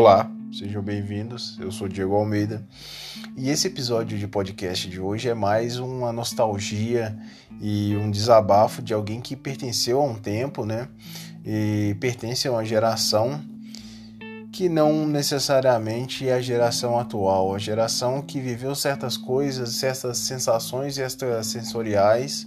Olá, 0.00 0.30
sejam 0.52 0.80
bem-vindos. 0.80 1.58
Eu 1.58 1.72
sou 1.72 1.88
Diego 1.88 2.14
Almeida 2.14 2.64
e 3.36 3.50
esse 3.50 3.66
episódio 3.66 4.16
de 4.16 4.28
podcast 4.28 4.88
de 4.88 5.00
hoje 5.00 5.28
é 5.28 5.34
mais 5.34 5.76
uma 5.80 6.12
nostalgia 6.12 7.18
e 7.60 7.96
um 7.96 8.08
desabafo 8.08 8.80
de 8.80 8.94
alguém 8.94 9.20
que 9.20 9.34
pertenceu 9.34 9.98
a 9.98 10.04
um 10.04 10.14
tempo, 10.14 10.64
né? 10.64 10.86
E 11.44 11.96
pertence 11.98 12.46
a 12.46 12.52
uma 12.52 12.64
geração 12.64 13.42
que 14.52 14.68
não 14.68 15.04
necessariamente 15.04 16.28
é 16.28 16.34
a 16.34 16.40
geração 16.40 16.96
atual, 16.96 17.52
a 17.52 17.58
geração 17.58 18.22
que 18.22 18.40
viveu 18.40 18.76
certas 18.76 19.16
coisas, 19.16 19.70
certas 19.70 20.18
sensações 20.18 20.96
extrasensoriais 20.96 22.46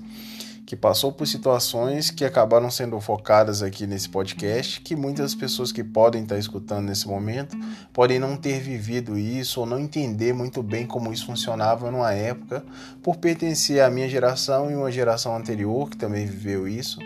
que 0.72 0.76
passou 0.78 1.12
por 1.12 1.28
situações 1.28 2.10
que 2.10 2.24
acabaram 2.24 2.72
sendo 2.72 2.98
focadas 3.02 3.62
aqui 3.62 3.86
nesse 3.86 4.08
podcast, 4.08 4.80
que 4.80 4.96
muitas 4.96 5.36
pessoas 5.36 5.70
que 5.70 5.84
podem 5.84 6.24
estar 6.24 6.38
escutando 6.38 6.86
nesse 6.86 7.10
momento 7.10 7.58
podem 7.92 8.18
não 8.18 8.38
ter 8.38 8.62
vivido 8.62 9.18
isso 9.18 9.60
ou 9.60 9.66
não 9.66 9.78
entender 9.78 10.32
muito 10.32 10.64
bem 10.64 10.86
como 10.86 11.12
isso 11.12 11.26
funcionava 11.26 11.92
numa 11.92 12.14
época, 12.14 12.64
por 13.04 13.18
pertencer 13.18 13.82
à 13.82 13.90
minha 13.90 14.08
geração 14.08 14.72
e 14.72 14.74
uma 14.74 14.90
geração 14.90 15.36
anterior 15.36 15.90
que 15.90 15.98
também 15.98 16.26
viveu 16.26 16.66
isso. 16.66 17.02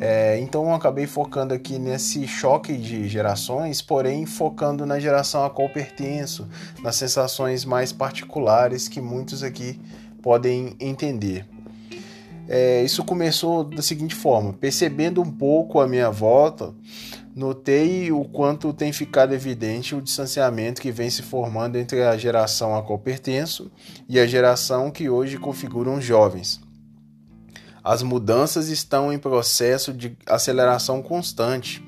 É, 0.00 0.36
então 0.40 0.64
eu 0.64 0.74
acabei 0.74 1.06
focando 1.06 1.54
aqui 1.54 1.78
nesse 1.78 2.26
choque 2.26 2.76
de 2.76 3.06
gerações, 3.06 3.80
porém 3.80 4.26
focando 4.26 4.84
na 4.84 4.98
geração 4.98 5.44
a 5.44 5.50
qual 5.50 5.68
pertenço, 5.68 6.48
nas 6.82 6.96
sensações 6.96 7.64
mais 7.64 7.92
particulares 7.92 8.88
que 8.88 9.00
muitos 9.00 9.44
aqui 9.44 9.80
podem 10.20 10.74
entender. 10.80 11.46
É, 12.48 12.82
isso 12.82 13.04
começou 13.04 13.62
da 13.62 13.82
seguinte 13.82 14.14
forma: 14.14 14.54
percebendo 14.54 15.20
um 15.20 15.30
pouco 15.30 15.80
a 15.80 15.86
minha 15.86 16.10
volta, 16.10 16.74
notei 17.36 18.10
o 18.10 18.24
quanto 18.24 18.72
tem 18.72 18.90
ficado 18.90 19.34
evidente 19.34 19.94
o 19.94 20.00
distanciamento 20.00 20.80
que 20.80 20.90
vem 20.90 21.10
se 21.10 21.22
formando 21.22 21.76
entre 21.76 22.02
a 22.02 22.16
geração 22.16 22.74
a 22.74 22.82
qual 22.82 22.98
pertenço 22.98 23.70
e 24.08 24.18
a 24.18 24.26
geração 24.26 24.90
que 24.90 25.10
hoje 25.10 25.36
configuram 25.36 25.96
os 25.96 26.04
jovens. 26.04 26.58
As 27.84 28.02
mudanças 28.02 28.68
estão 28.68 29.12
em 29.12 29.18
processo 29.18 29.92
de 29.92 30.16
aceleração 30.26 31.02
constante, 31.02 31.84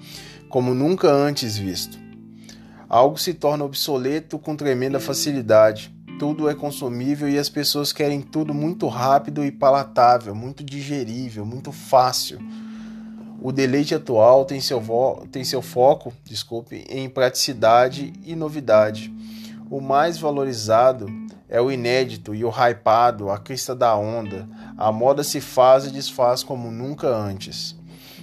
como 0.49 0.75
nunca 0.75 1.11
antes 1.11 1.57
visto. 1.57 1.99
Algo 2.89 3.19
se 3.19 3.33
torna 3.33 3.65
obsoleto 3.65 4.39
com 4.39 4.57
tremenda 4.57 4.99
facilidade 4.99 5.95
tudo 6.21 6.51
é 6.51 6.55
consumível 6.55 7.31
e 7.31 7.39
as 7.39 7.49
pessoas 7.49 7.95
querem 7.95 8.21
tudo 8.21 8.53
muito 8.53 8.87
rápido 8.89 9.43
e 9.43 9.51
palatável, 9.51 10.35
muito 10.35 10.63
digerível, 10.63 11.47
muito 11.47 11.73
fácil. 11.73 12.39
O 13.41 13.51
deleite 13.51 13.95
atual 13.95 14.45
tem 14.45 14.61
seu, 14.61 14.83
tem 15.33 15.43
seu 15.45 15.63
foco 15.63 16.13
desculpe, 16.23 16.85
em 16.91 17.09
praticidade 17.09 18.13
e 18.23 18.37
novidade. 18.37 19.11
O 19.71 19.81
mais 19.81 20.19
valorizado 20.19 21.07
é 21.49 21.59
o 21.59 21.73
inédito 21.73 22.35
e 22.35 22.45
o 22.45 22.51
hypado, 22.51 23.31
a 23.31 23.39
crista 23.39 23.75
da 23.75 23.97
onda. 23.97 24.47
A 24.77 24.93
moda 24.93 25.25
se 25.25 25.41
faz 25.41 25.87
e 25.87 25.91
desfaz 25.91 26.43
como 26.43 26.71
nunca 26.71 27.09
antes. 27.09 27.75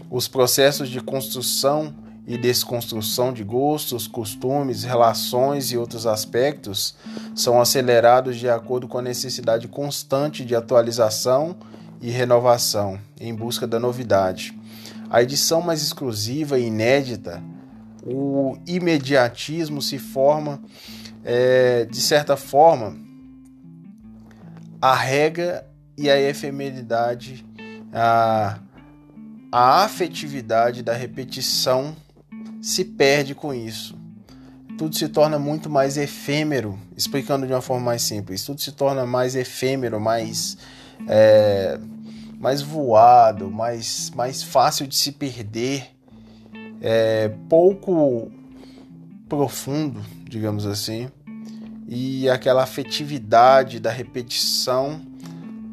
Os 0.07 0.27
processos 0.27 0.87
de 0.87 1.01
construção 1.01 1.95
e 2.27 2.37
desconstrução 2.37 3.31
de 3.31 3.41
gostos, 3.41 4.05
costumes, 4.05 4.83
relações 4.83 5.71
e 5.71 5.77
outros 5.77 6.05
aspectos 6.05 6.93
são 7.33 7.61
acelerados 7.61 8.35
de 8.35 8.49
acordo 8.49 8.85
com 8.85 8.97
a 8.97 9.01
necessidade 9.01 9.69
constante 9.69 10.43
de 10.43 10.53
atualização 10.53 11.55
e 12.01 12.09
renovação 12.09 12.99
em 13.17 13.33
busca 13.33 13.65
da 13.65 13.79
novidade. 13.79 14.53
A 15.09 15.23
edição 15.23 15.61
mais 15.61 15.81
exclusiva 15.81 16.59
e 16.59 16.65
inédita, 16.65 17.41
o 18.05 18.57
imediatismo 18.67 19.81
se 19.81 19.97
forma, 19.97 20.61
é, 21.23 21.85
de 21.85 22.01
certa 22.01 22.35
forma, 22.35 22.97
a 24.81 24.93
regra 24.93 25.65
e 25.97 26.09
a 26.09 26.19
efemeridade, 26.19 27.45
a, 27.93 28.59
a 29.49 29.83
afetividade 29.85 30.83
da 30.83 30.93
repetição 30.93 31.95
se 32.61 32.83
perde 32.83 33.33
com 33.35 33.53
isso. 33.53 33.97
Tudo 34.77 34.95
se 34.95 35.07
torna 35.07 35.39
muito 35.39 35.69
mais 35.69 35.97
efêmero, 35.97 36.77
explicando 36.95 37.47
de 37.47 37.53
uma 37.53 37.61
forma 37.61 37.85
mais 37.85 38.03
simples. 38.03 38.43
Tudo 38.43 38.61
se 38.61 38.71
torna 38.71 39.05
mais 39.05 39.35
efêmero, 39.35 39.99
mais 39.99 40.57
é, 41.07 41.79
mais 42.39 42.61
voado, 42.61 43.49
mais 43.49 44.11
mais 44.15 44.43
fácil 44.43 44.85
de 44.85 44.95
se 44.95 45.11
perder, 45.11 45.87
é, 46.79 47.29
pouco 47.49 48.31
profundo, 49.27 50.01
digamos 50.29 50.65
assim, 50.65 51.09
e 51.87 52.29
aquela 52.29 52.63
afetividade 52.63 53.79
da 53.79 53.89
repetição 53.89 55.01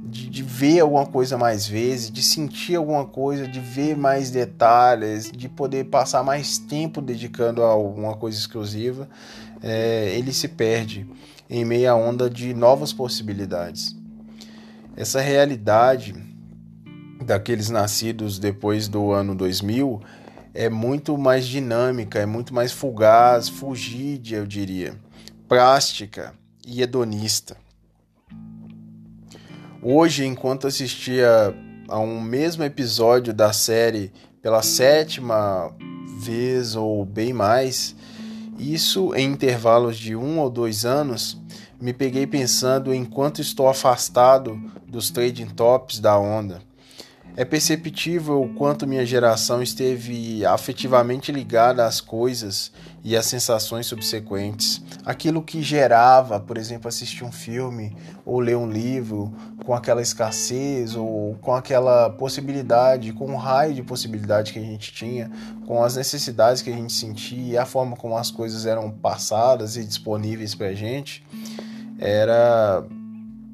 de, 0.05 0.29
de, 0.29 0.43
ver 0.43 0.81
alguma 0.81 1.07
coisa 1.07 1.39
mais 1.39 1.67
vezes, 1.67 2.11
de 2.11 2.23
sentir 2.23 2.77
alguma 2.77 3.05
coisa, 3.05 3.49
de 3.49 3.61
ver 3.61 3.97
mais 3.97 4.31
detalhes, 4.31 5.31
de 5.31 5.49
poder 5.49 5.85
passar 5.85 6.23
mais 6.23 6.59
tempo 6.59 7.01
dedicando 7.01 7.63
a 7.63 7.69
alguma 7.69 8.17
coisa 8.17 8.39
exclusiva, 8.39 9.09
é, 9.63 10.15
ele 10.17 10.33
se 10.33 10.49
perde 10.49 11.07
em 11.49 11.65
meia 11.65 11.95
onda 11.95 12.29
de 12.29 12.53
novas 12.55 12.93
possibilidades. 12.93 13.97
Essa 14.97 15.21
realidade 15.21 16.15
daqueles 17.25 17.71
nascidos 17.71 18.39
depois 18.39 18.87
do 18.89 19.13
ano 19.13 19.35
2000 19.35 20.01
é 20.53 20.69
muito 20.69 21.19
mais 21.19 21.47
dinâmica, 21.47 22.21
é 22.21 22.27
muito 22.27 22.55
mais 22.55 22.71
fugaz, 22.71 23.49
fugídia, 23.49 24.37
eu 24.37 24.47
diria, 24.47 24.95
plástica 25.49 26.33
e 26.67 26.81
hedonista. 26.81 27.57
Hoje, 29.87 30.25
enquanto 30.25 30.67
assistia 30.67 31.55
a 31.89 31.99
um 31.99 32.19
mesmo 32.19 32.65
episódio 32.65 33.35
da 33.35 33.53
série 33.53 34.11
pela 34.41 34.63
sétima 34.63 35.71
vez 36.21 36.75
ou 36.75 37.05
bem 37.05 37.35
mais, 37.35 37.95
isso 38.59 39.15
em 39.15 39.31
intervalos 39.31 39.99
de 39.99 40.17
um 40.17 40.39
ou 40.39 40.49
dois 40.49 40.87
anos, 40.87 41.39
me 41.79 41.93
peguei 41.93 42.27
pensando 42.27 42.95
em 42.95 43.05
quanto 43.05 43.43
estou 43.43 43.69
afastado 43.69 44.59
dos 44.89 45.11
trading 45.11 45.49
tops 45.49 46.01
da 46.01 46.19
onda 46.19 46.63
é 47.37 47.45
perceptível 47.45 48.43
o 48.43 48.55
quanto 48.55 48.87
minha 48.87 49.05
geração 49.05 49.61
esteve 49.63 50.45
afetivamente 50.47 51.33
ligada 51.33 51.85
às 51.85 52.01
coisas 52.01 52.71
e 53.03 53.17
às 53.17 53.27
sensações 53.27 53.87
subsequentes. 53.87 54.81
Aquilo 55.05 55.43
que 55.43 55.63
gerava, 55.63 56.41
por 56.41 56.57
exemplo, 56.57 56.89
assistir 56.89 57.25
um 57.25 57.33
filme 57.33 57.95
ou 58.25 58.41
ler 58.41 58.57
um 58.57 58.71
livro 58.71 59.31
com 59.65 59.75
aquela 59.75 60.01
escassez 60.01 60.97
ou 60.97 61.35
com 61.43 61.55
aquela 61.55 62.09
possibilidade, 62.09 63.13
com 63.13 63.27
o 63.33 63.37
raio 63.37 63.75
de 63.75 63.83
possibilidade 63.83 64.53
que 64.53 64.59
a 64.59 64.63
gente 64.63 64.95
tinha, 64.95 65.31
com 65.67 65.83
as 65.83 65.97
necessidades 65.97 66.63
que 66.63 66.71
a 66.71 66.75
gente 66.75 66.93
sentia 66.93 67.53
e 67.53 67.59
a 67.59 67.67
forma 67.67 67.97
como 67.97 68.17
as 68.17 68.31
coisas 68.31 68.65
eram 68.65 68.91
passadas 68.91 69.77
e 69.77 69.85
disponíveis 69.85 70.55
para 70.55 70.69
a 70.69 70.75
gente, 70.75 71.23
era 71.99 72.83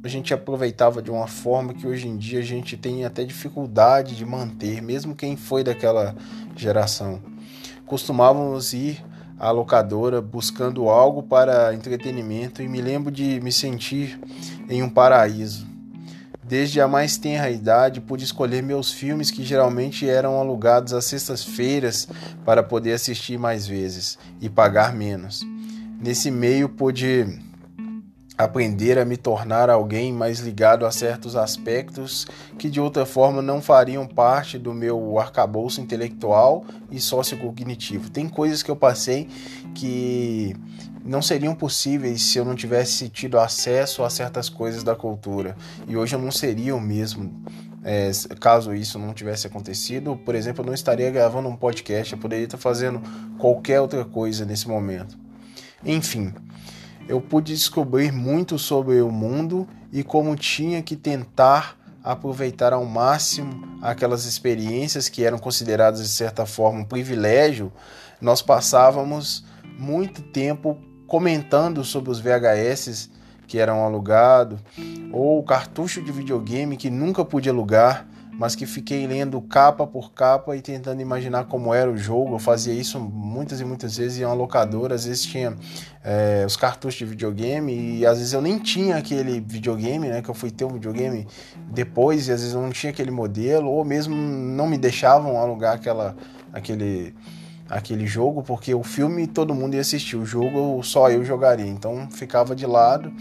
a 0.02 0.08
gente 0.08 0.32
aproveitava 0.32 1.02
de 1.02 1.10
uma 1.10 1.26
forma 1.26 1.74
que 1.74 1.86
hoje 1.86 2.08
em 2.08 2.16
dia 2.16 2.38
a 2.38 2.44
gente 2.44 2.76
tem 2.76 3.04
até 3.04 3.22
dificuldade 3.22 4.16
de 4.16 4.24
manter, 4.24 4.80
mesmo 4.80 5.14
quem 5.14 5.36
foi 5.36 5.62
daquela 5.62 6.16
geração. 6.56 7.20
Costumávamos 7.84 8.72
ir 8.72 9.04
à 9.40 9.50
locadora 9.50 10.20
buscando 10.20 10.90
algo 10.90 11.22
para 11.22 11.74
entretenimento 11.74 12.62
e 12.62 12.68
me 12.68 12.82
lembro 12.82 13.10
de 13.10 13.40
me 13.40 13.50
sentir 13.50 14.20
em 14.68 14.82
um 14.82 14.88
paraíso. 14.88 15.66
Desde 16.44 16.80
a 16.80 16.86
mais 16.86 17.16
tenra 17.16 17.48
idade, 17.48 18.00
pude 18.00 18.24
escolher 18.24 18.62
meus 18.62 18.92
filmes 18.92 19.30
que 19.30 19.42
geralmente 19.44 20.08
eram 20.08 20.38
alugados 20.38 20.92
às 20.92 21.06
sextas-feiras 21.06 22.06
para 22.44 22.62
poder 22.62 22.92
assistir 22.92 23.38
mais 23.38 23.66
vezes 23.66 24.18
e 24.40 24.48
pagar 24.48 24.92
menos. 24.92 25.40
Nesse 26.00 26.30
meio, 26.30 26.68
pude 26.68 27.38
aprender 28.44 28.98
a 28.98 29.04
me 29.04 29.16
tornar 29.16 29.68
alguém 29.68 30.12
mais 30.12 30.40
ligado 30.40 30.86
a 30.86 30.90
certos 30.90 31.36
aspectos 31.36 32.26
que 32.58 32.70
de 32.70 32.80
outra 32.80 33.04
forma 33.04 33.42
não 33.42 33.60
fariam 33.60 34.06
parte 34.06 34.58
do 34.58 34.72
meu 34.72 35.18
arcabouço 35.18 35.80
intelectual 35.80 36.64
e 36.90 36.98
sociocognitivo. 36.98 38.08
Tem 38.10 38.28
coisas 38.28 38.62
que 38.62 38.70
eu 38.70 38.76
passei 38.76 39.28
que 39.74 40.56
não 41.04 41.20
seriam 41.20 41.54
possíveis 41.54 42.22
se 42.22 42.38
eu 42.38 42.44
não 42.44 42.54
tivesse 42.54 43.08
tido 43.08 43.38
acesso 43.38 44.02
a 44.02 44.10
certas 44.10 44.48
coisas 44.48 44.82
da 44.82 44.94
cultura. 44.94 45.54
E 45.86 45.96
hoje 45.96 46.14
eu 46.14 46.20
não 46.20 46.30
seria 46.30 46.74
o 46.74 46.80
mesmo. 46.80 47.30
É, 47.82 48.10
caso 48.38 48.74
isso 48.74 48.98
não 48.98 49.14
tivesse 49.14 49.46
acontecido, 49.46 50.14
por 50.14 50.34
exemplo, 50.34 50.62
eu 50.62 50.66
não 50.66 50.74
estaria 50.74 51.10
gravando 51.10 51.48
um 51.48 51.56
podcast, 51.56 52.12
eu 52.12 52.18
poderia 52.18 52.44
estar 52.44 52.58
fazendo 52.58 53.00
qualquer 53.38 53.80
outra 53.80 54.04
coisa 54.04 54.44
nesse 54.44 54.68
momento. 54.68 55.18
Enfim, 55.82 56.34
eu 57.10 57.20
pude 57.20 57.52
descobrir 57.52 58.12
muito 58.12 58.56
sobre 58.56 59.00
o 59.00 59.10
mundo 59.10 59.66
e 59.92 60.04
como 60.04 60.36
tinha 60.36 60.80
que 60.80 60.94
tentar 60.94 61.76
aproveitar 62.04 62.72
ao 62.72 62.84
máximo 62.84 63.80
aquelas 63.82 64.26
experiências 64.26 65.08
que 65.08 65.24
eram 65.24 65.36
consideradas 65.36 66.00
de 66.02 66.08
certa 66.08 66.46
forma 66.46 66.78
um 66.78 66.84
privilégio, 66.84 67.72
nós 68.20 68.40
passávamos 68.40 69.44
muito 69.76 70.22
tempo 70.22 70.78
comentando 71.08 71.82
sobre 71.82 72.12
os 72.12 72.20
VHS 72.20 73.10
que 73.48 73.58
eram 73.58 73.84
alugados, 73.84 74.60
ou 75.12 75.42
cartucho 75.42 76.00
de 76.00 76.12
videogame 76.12 76.76
que 76.76 76.88
nunca 76.90 77.24
pude 77.24 77.50
alugar, 77.50 78.06
mas 78.40 78.54
que 78.54 78.64
fiquei 78.64 79.06
lendo 79.06 79.38
capa 79.42 79.86
por 79.86 80.12
capa 80.12 80.56
e 80.56 80.62
tentando 80.62 81.02
imaginar 81.02 81.44
como 81.44 81.74
era 81.74 81.90
o 81.90 81.96
jogo. 81.98 82.36
Eu 82.36 82.38
fazia 82.38 82.72
isso 82.72 82.98
muitas 82.98 83.60
e 83.60 83.66
muitas 83.66 83.98
vezes 83.98 84.18
em 84.18 84.24
uma 84.24 84.32
locadora, 84.32 84.94
às 84.94 85.04
vezes 85.04 85.24
tinha 85.24 85.54
é, 86.02 86.42
os 86.46 86.56
cartuchos 86.56 86.98
de 86.98 87.04
videogame 87.04 87.98
e 87.98 88.06
às 88.06 88.16
vezes 88.16 88.32
eu 88.32 88.40
nem 88.40 88.58
tinha 88.58 88.96
aquele 88.96 89.40
videogame, 89.40 90.08
né? 90.08 90.22
Que 90.22 90.30
eu 90.30 90.34
fui 90.34 90.50
ter 90.50 90.64
um 90.64 90.72
videogame 90.72 91.28
depois 91.70 92.28
e 92.28 92.32
às 92.32 92.40
vezes 92.40 92.54
eu 92.54 92.62
não 92.62 92.70
tinha 92.70 92.90
aquele 92.90 93.10
modelo, 93.10 93.70
ou 93.70 93.84
mesmo 93.84 94.16
não 94.16 94.66
me 94.66 94.78
deixavam 94.78 95.36
alugar 95.36 95.74
aquela, 95.74 96.16
aquele 96.50 97.14
aquele 97.68 98.06
jogo, 98.06 98.42
porque 98.42 98.74
o 98.74 98.82
filme 98.82 99.26
todo 99.26 99.54
mundo 99.54 99.74
ia 99.74 99.82
assistir, 99.82 100.16
o 100.16 100.24
jogo 100.24 100.82
só 100.82 101.10
eu 101.10 101.22
jogaria, 101.22 101.68
então 101.68 102.08
ficava 102.10 102.56
de 102.56 102.64
lado 102.64 103.12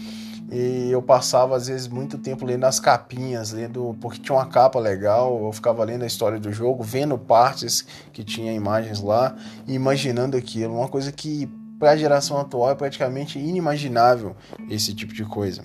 e 0.50 0.90
eu 0.90 1.00
passava 1.00 1.56
às 1.56 1.68
vezes 1.68 1.86
muito 1.86 2.18
tempo 2.18 2.44
lendo 2.44 2.64
as 2.64 2.80
capinhas, 2.80 3.52
lendo 3.52 3.96
porque 4.00 4.20
tinha 4.20 4.36
uma 4.36 4.46
capa 4.46 4.80
legal, 4.80 5.44
eu 5.44 5.52
ficava 5.52 5.84
lendo 5.84 6.02
a 6.02 6.06
história 6.06 6.40
do 6.40 6.52
jogo, 6.52 6.82
vendo 6.82 7.16
partes 7.16 7.86
que 8.12 8.24
tinha 8.24 8.52
imagens 8.52 9.00
lá 9.00 9.36
e 9.66 9.74
imaginando 9.74 10.36
aquilo, 10.36 10.74
uma 10.74 10.88
coisa 10.88 11.12
que 11.12 11.48
para 11.78 11.92
a 11.92 11.96
geração 11.96 12.38
atual 12.38 12.70
é 12.70 12.74
praticamente 12.74 13.38
inimaginável 13.38 14.36
esse 14.68 14.92
tipo 14.92 15.14
de 15.14 15.24
coisa. 15.24 15.64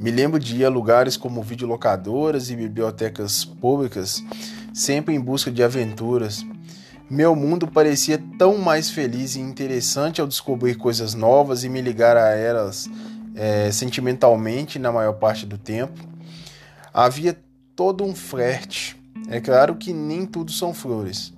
Me 0.00 0.10
lembro 0.10 0.38
de 0.38 0.56
ir 0.56 0.64
a 0.64 0.68
lugares 0.68 1.16
como 1.16 1.42
videolocadoras 1.42 2.50
e 2.50 2.56
bibliotecas 2.56 3.44
públicas, 3.44 4.24
sempre 4.72 5.14
em 5.14 5.20
busca 5.20 5.50
de 5.50 5.62
aventuras, 5.62 6.44
meu 7.08 7.36
mundo 7.36 7.68
parecia 7.68 8.20
tão 8.36 8.58
mais 8.58 8.90
feliz 8.90 9.36
e 9.36 9.40
interessante 9.40 10.20
ao 10.20 10.26
descobrir 10.26 10.74
coisas 10.74 11.14
novas 11.14 11.62
e 11.62 11.68
me 11.68 11.80
ligar 11.80 12.16
a 12.16 12.30
elas 12.30 12.90
é, 13.36 13.70
sentimentalmente 13.70 14.78
na 14.78 14.90
maior 14.90 15.12
parte 15.12 15.46
do 15.46 15.58
tempo. 15.58 16.00
Havia 16.92 17.38
todo 17.76 18.02
um 18.02 18.14
flerte. 18.14 18.96
É 19.28 19.40
claro 19.40 19.76
que 19.76 19.92
nem 19.92 20.26
tudo 20.26 20.50
são 20.50 20.72
flores. 20.74 21.32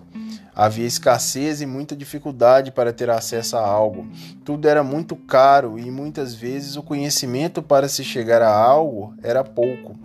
Havia 0.54 0.86
escassez 0.86 1.60
e 1.60 1.66
muita 1.66 1.94
dificuldade 1.94 2.72
para 2.72 2.92
ter 2.92 3.10
acesso 3.10 3.56
a 3.56 3.60
algo. 3.60 4.08
Tudo 4.44 4.66
era 4.66 4.82
muito 4.82 5.14
caro 5.14 5.78
e 5.78 5.90
muitas 5.90 6.34
vezes 6.34 6.76
o 6.76 6.82
conhecimento 6.82 7.62
para 7.62 7.88
se 7.88 8.02
chegar 8.02 8.42
a 8.42 8.52
algo 8.52 9.14
era 9.22 9.44
pouco 9.44 9.96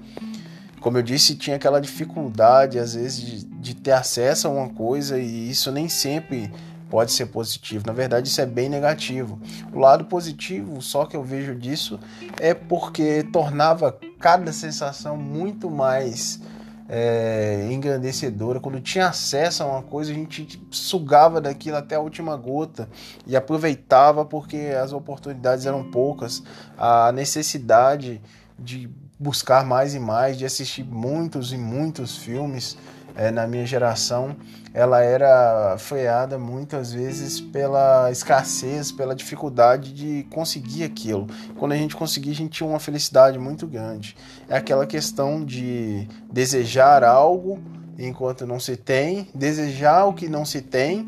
como 0.84 0.98
eu 0.98 1.02
disse, 1.02 1.36
tinha 1.36 1.56
aquela 1.56 1.80
dificuldade, 1.80 2.78
às 2.78 2.94
vezes, 2.94 3.22
de, 3.22 3.46
de 3.46 3.74
ter 3.74 3.94
acesso 3.94 4.50
a 4.50 4.52
uma 4.52 4.68
coisa 4.68 5.18
e 5.18 5.50
isso 5.50 5.72
nem 5.72 5.88
sempre 5.88 6.52
pode 6.94 7.12
ser 7.12 7.26
positivo. 7.26 7.86
Na 7.88 7.92
verdade, 7.92 8.28
isso 8.28 8.40
é 8.40 8.46
bem 8.46 8.70
negativo. 8.70 9.42
O 9.74 9.80
lado 9.80 10.06
positivo, 10.06 10.80
só 10.80 11.06
que 11.06 11.18
eu 11.18 11.24
vejo 11.24 11.56
disso, 11.56 12.00
é 12.40 12.54
porque 12.54 13.24
tornava 13.34 13.98
cada 14.20 14.54
sensação 14.54 15.18
muito 15.18 15.72
mais 15.72 16.40
é, 16.88 17.68
engrandecedora. 17.72 18.60
Quando 18.60 18.80
tinha 18.80 19.08
acesso 19.08 19.64
a 19.64 19.66
uma 19.66 19.82
coisa, 19.82 20.12
a 20.12 20.14
gente 20.14 20.62
sugava 20.70 21.42
daquilo 21.42 21.78
até 21.78 21.96
a 21.96 22.00
última 22.00 22.38
gota 22.38 22.88
e 23.26 23.36
aproveitava 23.36 24.24
porque 24.24 24.58
as 24.80 24.94
oportunidades 24.94 25.66
eram 25.66 25.90
poucas. 25.90 26.44
A 26.78 27.12
necessidade 27.12 28.22
de 28.60 28.88
buscar 29.18 29.66
mais 29.66 29.96
e 29.96 30.00
mais, 30.00 30.38
de 30.38 30.46
assistir 30.46 30.84
muitos 30.84 31.54
e 31.54 31.58
muitos 31.58 32.18
filmes 32.18 32.78
é, 33.16 33.32
na 33.32 33.48
minha 33.48 33.66
geração, 33.66 34.36
ela 34.74 35.02
era 35.02 35.78
freada 35.78 36.38
muitas 36.38 36.92
vezes 36.92 37.40
pela 37.40 38.12
escassez, 38.12 38.92
pela 38.92 39.16
dificuldade 39.16 39.94
de 39.94 40.26
conseguir 40.32 40.84
aquilo. 40.84 41.28
Quando 41.58 41.74
a 41.74 41.78
gente 41.78 41.96
conseguia, 41.96 42.32
a 42.32 42.36
gente 42.36 42.52
tinha 42.52 42.68
uma 42.68 42.80
felicidade 42.80 43.38
muito 43.38 43.68
grande. 43.68 44.16
É 44.50 44.58
aquela 44.58 44.88
questão 44.88 45.46
de 45.46 46.08
desejar 46.32 47.04
algo 47.04 47.60
enquanto 48.00 48.48
não 48.48 48.60
se 48.60 48.76
tem, 48.76 49.28
desejar 49.36 50.06
o 50.06 50.14
que 50.14 50.28
não 50.28 50.44
se 50.44 50.62
tem 50.62 51.08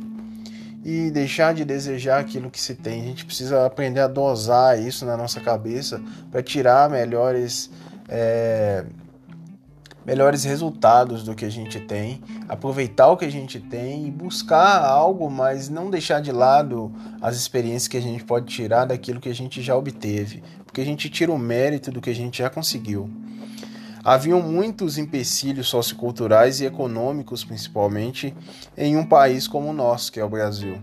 e 0.84 1.10
deixar 1.10 1.56
de 1.56 1.66
desejar 1.66 2.20
aquilo 2.20 2.52
que 2.52 2.62
se 2.62 2.76
tem. 2.76 3.02
A 3.02 3.06
gente 3.06 3.26
precisa 3.26 3.66
aprender 3.66 4.02
a 4.02 4.08
dosar 4.08 4.80
isso 4.80 5.04
na 5.04 5.18
nossa 5.18 5.42
cabeça 5.42 6.00
para 6.30 6.44
tirar 6.44 6.88
melhores 6.88 7.72
é, 8.08 8.86
melhores 10.06 10.44
resultados 10.44 11.24
do 11.24 11.34
que 11.34 11.44
a 11.44 11.50
gente 11.50 11.80
tem, 11.80 12.22
aproveitar 12.48 13.10
o 13.10 13.18
que 13.18 13.26
a 13.26 13.32
gente 13.32 13.60
tem 13.60 14.08
e 14.08 14.12
buscar 14.12 14.86
algo, 14.86 15.30
mas 15.30 15.68
não 15.70 15.90
deixar 15.90 16.22
de 16.22 16.32
lado 16.32 16.94
as 17.22 17.36
experiências 17.36 17.88
que 17.88 17.98
a 17.98 18.02
gente 18.02 18.24
pode 18.24 18.46
tirar 18.46 18.86
daquilo 18.86 19.20
que 19.20 19.30
a 19.30 19.36
gente 19.36 19.62
já 19.62 19.76
obteve, 19.76 20.44
porque 20.66 20.82
a 20.82 20.86
gente 20.86 21.10
tira 21.10 21.32
o 21.32 21.40
mérito 21.40 21.92
do 21.92 22.02
que 22.02 22.10
a 22.10 22.16
gente 22.16 22.38
já 22.38 22.50
conseguiu. 22.50 23.10
Haviam 24.04 24.40
muitos 24.40 25.00
empecilhos 25.00 25.68
socioculturais 25.68 26.62
e 26.62 26.66
econômicos, 26.66 27.44
principalmente, 27.44 28.36
em 28.78 28.96
um 28.96 29.04
país 29.04 29.48
como 29.48 29.70
o 29.70 29.74
nosso, 29.74 30.12
que 30.12 30.20
é 30.20 30.24
o 30.24 30.30
Brasil. 30.30 30.78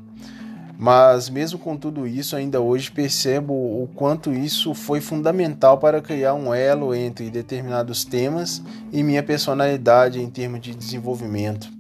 Mas 0.82 1.30
mesmo 1.30 1.60
com 1.60 1.76
tudo 1.76 2.08
isso, 2.08 2.34
ainda 2.34 2.60
hoje 2.60 2.90
percebo 2.90 3.52
o 3.52 3.88
quanto 3.94 4.32
isso 4.32 4.74
foi 4.74 5.00
fundamental 5.00 5.78
para 5.78 6.02
criar 6.02 6.34
um 6.34 6.52
elo 6.52 6.92
entre 6.92 7.30
determinados 7.30 8.04
temas 8.04 8.60
e 8.90 9.00
minha 9.00 9.22
personalidade 9.22 10.20
em 10.20 10.28
termos 10.28 10.60
de 10.60 10.74
desenvolvimento. 10.74 11.70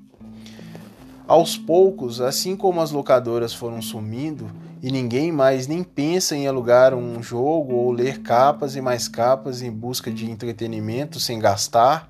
Aos 1.26 1.58
poucos, 1.58 2.20
assim 2.20 2.54
como 2.54 2.80
as 2.80 2.92
locadoras 2.92 3.52
foram 3.52 3.82
sumindo 3.82 4.48
e 4.80 4.92
ninguém 4.92 5.32
mais 5.32 5.66
nem 5.66 5.82
pensa 5.82 6.36
em 6.36 6.46
alugar 6.46 6.94
um 6.94 7.20
jogo 7.20 7.74
ou 7.74 7.90
ler 7.90 8.20
capas 8.20 8.76
e 8.76 8.80
mais 8.80 9.08
capas 9.08 9.62
em 9.62 9.70
busca 9.72 10.12
de 10.12 10.30
entretenimento 10.30 11.18
sem 11.18 11.40
gastar, 11.40 12.08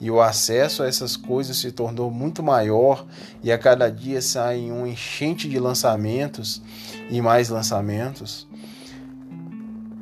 e 0.00 0.10
o 0.10 0.20
acesso 0.20 0.82
a 0.82 0.86
essas 0.86 1.14
coisas 1.14 1.58
se 1.58 1.70
tornou 1.70 2.10
muito 2.10 2.42
maior 2.42 3.04
e 3.42 3.52
a 3.52 3.58
cada 3.58 3.90
dia 3.90 4.22
saem 4.22 4.72
um 4.72 4.86
enchente 4.86 5.48
de 5.48 5.58
lançamentos 5.58 6.62
e 7.10 7.20
mais 7.20 7.50
lançamentos. 7.50 8.48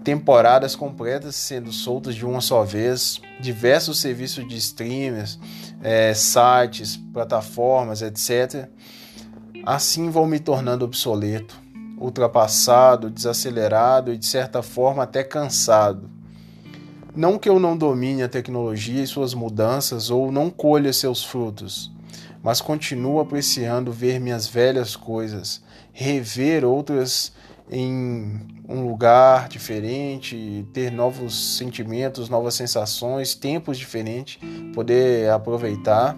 Temporadas 0.04 0.76
completas 0.76 1.34
sendo 1.34 1.72
soltas 1.72 2.14
de 2.14 2.24
uma 2.24 2.40
só 2.40 2.62
vez, 2.62 3.20
diversos 3.40 3.98
serviços 3.98 4.46
de 4.46 4.56
streamers, 4.56 5.38
é, 5.82 6.14
sites, 6.14 6.96
plataformas, 6.96 8.00
etc. 8.00 8.68
Assim 9.66 10.10
vou 10.10 10.26
me 10.26 10.38
tornando 10.38 10.84
obsoleto, 10.84 11.60
ultrapassado, 11.98 13.10
desacelerado 13.10 14.12
e 14.12 14.16
de 14.16 14.24
certa 14.24 14.62
forma 14.62 15.02
até 15.02 15.24
cansado 15.24 16.17
não 17.14 17.38
que 17.38 17.48
eu 17.48 17.58
não 17.58 17.76
domine 17.76 18.22
a 18.22 18.28
tecnologia 18.28 19.02
e 19.02 19.06
suas 19.06 19.34
mudanças 19.34 20.10
ou 20.10 20.30
não 20.30 20.50
colha 20.50 20.92
seus 20.92 21.24
frutos, 21.24 21.92
mas 22.42 22.60
continuo 22.60 23.20
apreciando 23.20 23.92
ver 23.92 24.20
minhas 24.20 24.46
velhas 24.46 24.94
coisas, 24.94 25.62
rever 25.92 26.64
outras 26.64 27.32
em 27.70 28.40
um 28.68 28.86
lugar 28.86 29.48
diferente, 29.48 30.66
ter 30.72 30.90
novos 30.90 31.56
sentimentos, 31.56 32.28
novas 32.28 32.54
sensações, 32.54 33.34
tempos 33.34 33.78
diferentes, 33.78 34.38
poder 34.74 35.30
aproveitar, 35.30 36.16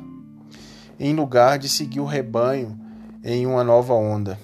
em 0.99 1.15
lugar 1.15 1.59
de 1.59 1.69
seguir 1.69 2.01
o 2.01 2.05
rebanho 2.05 2.79
em 3.25 3.47
uma 3.47 3.65
nova 3.65 3.95
onda. 3.95 4.39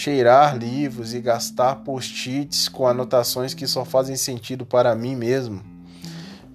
Cheirar 0.00 0.56
livros 0.56 1.12
e 1.12 1.20
gastar 1.20 1.74
post-its 1.76 2.68
com 2.68 2.86
anotações 2.86 3.52
que 3.52 3.66
só 3.66 3.84
fazem 3.84 4.14
sentido 4.14 4.64
para 4.64 4.94
mim 4.94 5.16
mesmo 5.16 5.60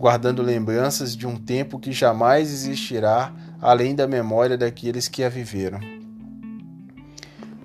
guardando 0.03 0.41
lembranças 0.41 1.15
de 1.15 1.25
um 1.25 1.35
tempo 1.35 1.79
que 1.79 1.91
jamais 1.91 2.51
existirá 2.51 3.33
além 3.61 3.95
da 3.95 4.07
memória 4.07 4.57
daqueles 4.57 5.07
que 5.07 5.23
a 5.23 5.29
viveram. 5.29 5.79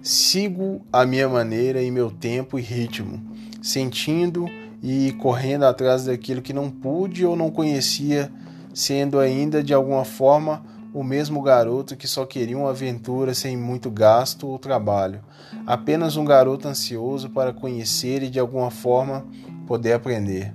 Sigo 0.01 0.87
a 0.93 1.05
minha 1.05 1.29
maneira 1.29 1.83
em 1.83 1.91
meu 1.91 2.11
tempo 2.11 2.59
e 2.59 2.63
ritmo, 2.63 3.21
sentindo 3.61 4.47
e 4.81 5.13
correndo 5.19 5.65
atrás 5.65 6.05
daquilo 6.05 6.41
que 6.41 6.53
não 6.53 6.71
pude 6.71 7.27
ou 7.27 7.35
não 7.35 7.51
conhecia, 7.51 8.31
sendo 8.73 9.19
ainda 9.19 9.63
de 9.63 9.75
alguma 9.75 10.05
forma 10.05 10.63
o 10.99 11.05
mesmo 11.05 11.41
garoto 11.41 11.97
que 11.97 12.09
só 12.09 12.27
queria 12.27 12.59
uma 12.59 12.71
aventura 12.71 13.33
sem 13.33 13.57
muito 13.57 13.89
gasto 13.89 14.49
ou 14.49 14.59
trabalho, 14.59 15.21
apenas 15.65 16.17
um 16.17 16.25
garoto 16.25 16.67
ansioso 16.67 17.31
para 17.31 17.53
conhecer 17.53 18.25
e 18.25 18.29
de 18.29 18.41
alguma 18.41 18.69
forma 18.69 19.25
poder 19.65 19.93
aprender. 19.93 20.53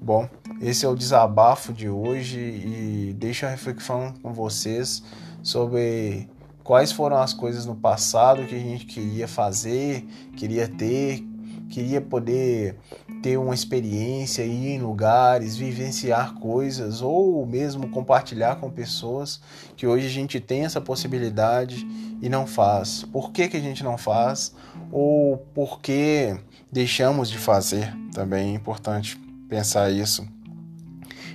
Bom, 0.00 0.26
esse 0.62 0.86
é 0.86 0.88
o 0.88 0.96
desabafo 0.96 1.74
de 1.74 1.90
hoje 1.90 2.38
e 2.40 3.14
deixo 3.18 3.44
a 3.44 3.50
reflexão 3.50 4.14
com 4.22 4.32
vocês 4.32 5.02
sobre 5.42 6.26
quais 6.64 6.90
foram 6.90 7.18
as 7.18 7.34
coisas 7.34 7.66
no 7.66 7.76
passado 7.76 8.46
que 8.46 8.54
a 8.54 8.58
gente 8.58 8.86
queria 8.86 9.28
fazer, 9.28 10.06
queria 10.38 10.68
ter, 10.68 11.22
queria 11.70 12.00
poder 12.00 12.76
ter 13.22 13.38
uma 13.38 13.54
experiência, 13.54 14.42
ir 14.42 14.74
em 14.74 14.80
lugares, 14.80 15.56
vivenciar 15.56 16.34
coisas 16.34 17.00
ou 17.00 17.46
mesmo 17.46 17.88
compartilhar 17.88 18.56
com 18.56 18.68
pessoas 18.68 19.40
que 19.76 19.86
hoje 19.86 20.06
a 20.06 20.10
gente 20.10 20.40
tem 20.40 20.64
essa 20.64 20.80
possibilidade 20.80 21.86
e 22.20 22.28
não 22.28 22.46
faz? 22.46 23.04
Por 23.04 23.30
que, 23.30 23.48
que 23.48 23.56
a 23.56 23.60
gente 23.60 23.84
não 23.84 23.96
faz? 23.96 24.54
Ou 24.90 25.38
por 25.54 25.80
que 25.80 26.36
deixamos 26.70 27.30
de 27.30 27.38
fazer? 27.38 27.96
Também 28.12 28.50
é 28.50 28.54
importante 28.54 29.16
pensar 29.48 29.90
isso. 29.90 30.26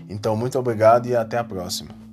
Então, 0.09 0.35
muito 0.35 0.59
obrigado 0.59 1.07
e 1.07 1.15
até 1.15 1.37
a 1.37 1.43
próxima. 1.43 2.04